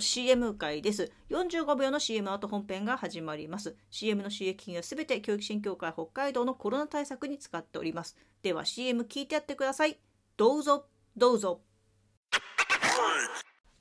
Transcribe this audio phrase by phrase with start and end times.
[0.00, 1.12] の CM 回です。
[1.28, 3.76] 45秒の CM 後本編が始まります。
[3.90, 8.16] CM の収益金はすべて教育振興会北海道のコロナ対策に使っております。
[8.42, 9.98] では CM 聞いてやってください。
[10.38, 11.60] どうぞ、どうぞ。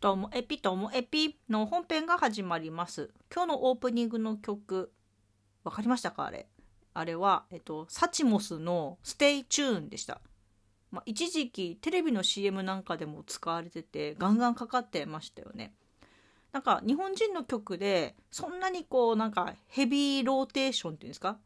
[0.02, 3.12] ともエピともエピの本編が始まります。
[3.34, 4.92] 今日のオープニングの曲、
[5.64, 6.26] わかりましたか？
[6.26, 6.50] あれ。
[6.94, 10.20] あれは、えっと、 Suchmos の STAY TUNE でした。
[10.92, 15.74] まあ、一時期テレビの CM なんかでも使われててガンガンかかってましたよね。
[16.52, 21.38] なんか日本人の曲でそんなにこうなんかヘビーローテーションっていうんですか？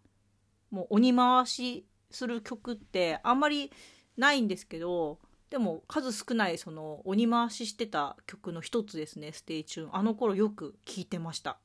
[0.72, 3.72] もう鬼回しする曲ってあんまり
[4.18, 11.60] ないんですけどでも数少ないその鬼回ししてた曲の一つですね「STAY TUNE」あの頃よく聴いてました。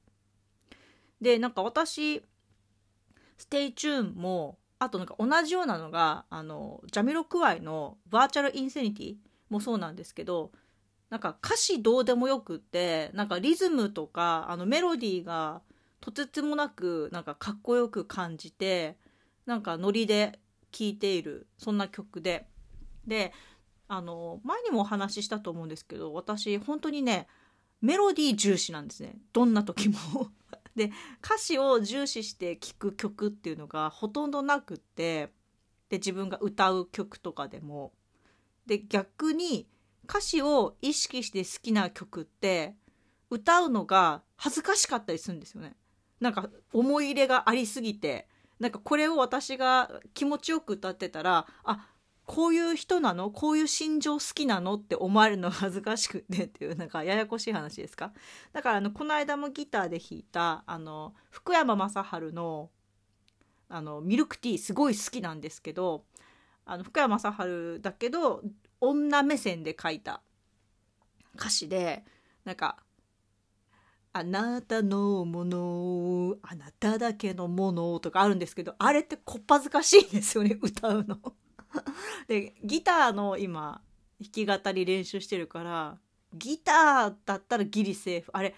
[1.21, 2.23] でなんか私「
[2.79, 10.53] STAY TUNE」もあとなんか同じようなのがあのジャミロクワイの「Virtual Insanity」もそうなんですけど
[11.11, 15.63] なんか歌詞どうでもよくってなんかリズムとかあのメロディーが
[16.01, 18.97] とてつもなくなんかかっこよく感じて
[19.47, 20.39] なんかノリで
[20.71, 22.47] 聴いているそんな曲で。
[23.07, 23.33] で
[23.91, 27.27] あの前にもお話ししたと思うんですけど私本当にね
[27.81, 29.17] メロディー重視なんですね。
[29.33, 29.97] どんな時も。
[30.77, 30.93] で
[31.25, 35.33] 歌詞を重視して聴く曲っていうのがほとんどなくって
[35.89, 37.93] で自分が歌う曲とかでも。
[38.67, 39.67] で逆に
[40.09, 42.75] 歌詞を意識して好きな曲って
[43.31, 45.77] 歌うのが恥ずかしかったりするんですよね。
[46.21, 48.29] なんか思い入れがありすぎて。
[48.59, 51.87] なんかこれを私が気持ちよく歌ってたらあ
[52.27, 53.31] こういう人なの？
[53.31, 54.75] こういう心情好きなの？
[54.75, 58.13] って思われるのが恥ずかしくてっていうなんかややこしい話ですか？
[58.53, 62.71] だからあのこの間もギターで弾いたあの福山雅治の
[63.69, 66.03] あのミルクティーすごい好きなんですけど
[66.67, 68.43] あの福山雅治だけど
[68.81, 70.23] 女目線で書いた
[71.35, 72.05] 歌詞で
[72.45, 72.79] なんか
[74.13, 81.19] 「あなたのものあなただけのもの」とかあるんですけどあれってこっぱずかしいんですよね 歌うの。
[82.27, 83.83] でギターの今
[84.21, 85.99] 弾き語り練習してるから
[86.35, 88.31] ギターだったらギリセーフ。
[88.33, 88.55] あれ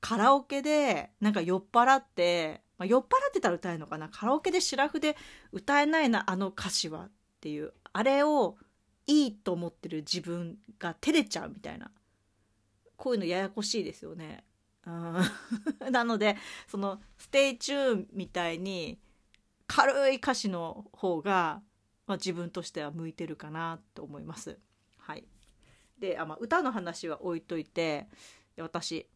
[0.00, 4.08] カラオケでなんか酔っ払って、まあ、酔っ払ってたら歌えるのかな。
[4.08, 5.16] カラオケでシラフで
[5.52, 7.10] 歌えないなあの歌詞はっ
[7.40, 7.72] ていう。
[7.92, 8.56] あれを
[9.06, 11.90] いいと思ってる自分が照れちゃうみたいな
[12.96, 14.44] こういうのややこしいですよね。
[14.86, 15.20] うん
[15.92, 18.98] なのでその「STAY TUNE」みたいに
[19.66, 21.62] 軽い歌詞の方が
[22.10, 24.58] まあ、自分としては向いてるかなと思います。
[24.98, 25.24] はい、
[26.00, 28.08] であ、まあ、歌の話は置いといて
[28.56, 29.08] 私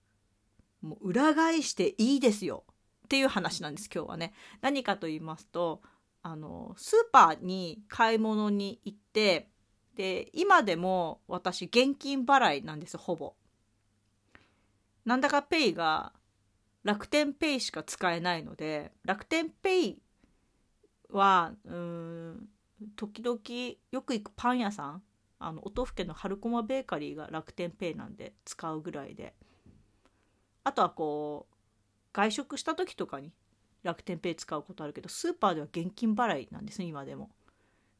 [0.80, 2.62] もう裏返していいですよ
[3.06, 4.32] っていう話なんです今日はね。
[4.60, 5.82] 何かと言いますと
[6.22, 9.48] あのスーパーに買い物に行って
[9.96, 13.34] で今でも私現金払いなんですほぼ。
[15.04, 16.12] なんだかペイが
[16.82, 19.98] 楽天ペイしか使えないので楽天ペイ
[21.10, 22.48] はうん
[22.96, 23.38] 時々
[23.90, 25.02] よく行くパン屋さん
[25.38, 29.34] あの音更の春駒ベーカリーが楽天ペイなんで使うぐらいで
[30.64, 31.54] あとはこう
[32.12, 33.32] 外食した時とかに
[33.82, 37.30] 楽天ペイ使うことあるけどスーパーでは現金払いなんですね今でも。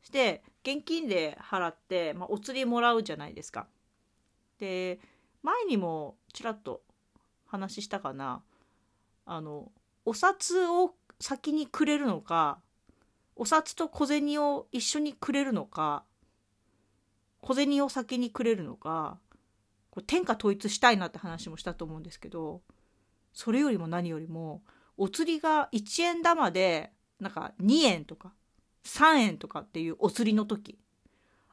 [0.05, 3.67] して現金で払って、まあ、お釣りもらうじゃないですか。
[4.59, 5.01] で
[5.43, 6.83] 前にもちらっと
[7.47, 8.43] 話したかな
[9.27, 9.73] あの
[10.05, 12.61] お札を先にくれるのか
[13.37, 16.05] お札と小銭を一緒にくれるのか
[17.41, 19.19] 小銭を先にくれるのか
[19.91, 22.63] これ天下統一したいなって話もしたと思うんですけど
[23.33, 24.63] それよりも何よりも
[24.97, 28.33] お釣りが1円玉でなんか2円とか
[28.85, 30.79] 3円とかっていうお釣りの時。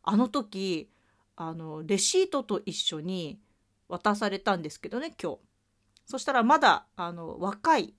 [0.03, 0.89] あの時
[1.35, 3.39] あのレシートと一緒に
[3.87, 5.39] 渡されたんですけどね今日。
[6.05, 7.93] そしたらまだあの若い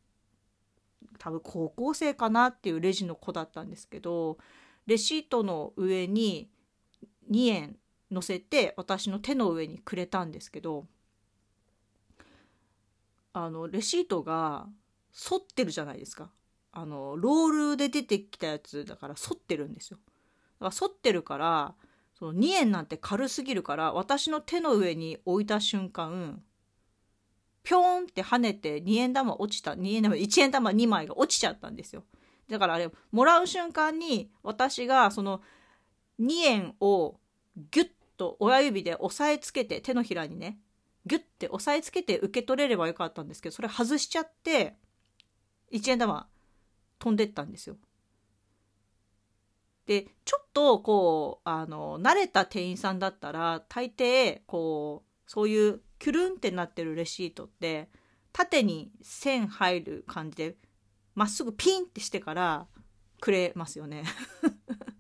[1.19, 4.39] 多分高校生かなっていうレジの子だったんですけど
[4.87, 6.51] レシートの上に
[7.31, 7.77] 2円
[8.11, 10.87] 乗せて私の手の上にくれたんですけど
[13.33, 14.67] あのレシートが
[15.15, 16.31] 反ってるじゃないですか。
[16.73, 19.99] あのロールで出てきたやつだから反ってるんですよ。
[20.61, 21.75] だから反ってるから
[22.19, 26.43] その2円なんて軽すぎるから私の手の上に置いた瞬間
[27.63, 32.05] ぴょーんって跳ねて2円玉落ちた2円玉1円玉2枚が落ちちゃったんですよ。
[32.49, 35.43] だからあれもらう瞬間に私がその
[36.21, 37.19] 2円を
[37.71, 40.59] ギュッと親指で押さえつけて手のひらにね
[41.07, 44.77] ギュッて押さえつけて受け取れればよかったんですけどそれ外しちゃって
[45.73, 46.29] 1円玉
[47.03, 47.77] 飛んでったんですよ。
[49.87, 57.89] でちょっとこうあの慣れた店員さんだったら大抵こうそういうキュルンってなってるレシートって
[58.33, 60.57] 縦に線入る感じで
[61.17, 62.69] まっすぐピンってしてから
[63.21, 64.05] くれますよね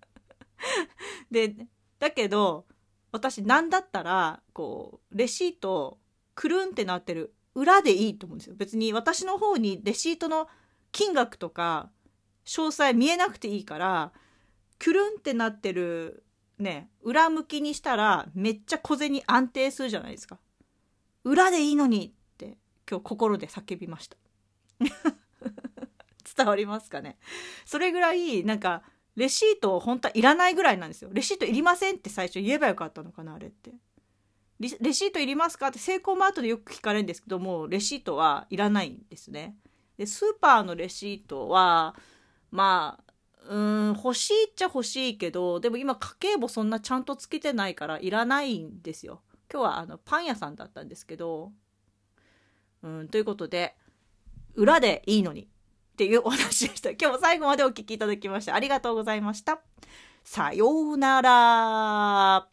[1.30, 1.54] で
[2.00, 2.66] だけど
[3.12, 6.00] 私何だったらこうレシート
[6.34, 10.48] くるんってなってる裏でいいと思うんですよ別に私の方にレシートの
[10.92, 11.90] 金額とか
[12.44, 14.12] 詳細見えなくていいから
[14.78, 16.24] くるんってなってる
[16.58, 20.38] ね裏向きにしたらめっちゃ小銭安定するじゃないですか。
[21.24, 22.58] 裏でいいのにって
[22.88, 24.16] 今日心で叫びました。
[26.36, 27.16] 伝わりますかね？
[27.64, 28.82] それぐらいなんか
[29.14, 31.10] レシート本当はいらないぐらいなんですよ。
[31.12, 33.72] レシートいりませんって最初言えばよかったのかなあれって。
[34.58, 35.68] レシートいりますか？
[35.68, 39.56] ってセイコーマートでよく聞かれるんですけどもレシートはいらないんですね。
[39.98, 41.94] でスーパーのレシートは
[42.50, 43.12] まあ
[43.48, 49.22] うん欲しいっちゃ欲しいけどでも今家計簿そんなちゃんとつけてないからいらないんですよ。
[49.52, 51.52] 今日はあのパン屋さんだったんですけど
[52.82, 53.76] うんということで
[54.54, 56.90] 裏でいいのにっていうお話でした。
[56.90, 59.60] 今日も最後までお聴きいただきましてありがとうございました。
[60.24, 62.51] さようなら。